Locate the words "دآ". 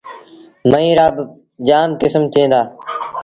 2.51-2.61